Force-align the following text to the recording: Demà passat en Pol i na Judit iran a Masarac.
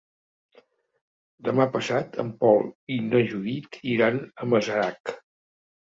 Demà 1.51 1.67
passat 1.77 2.19
en 2.25 2.33
Pol 2.41 2.65
i 2.99 2.99
na 3.13 3.25
Judit 3.31 3.81
iran 3.97 4.23
a 4.43 4.53
Masarac. 4.53 5.19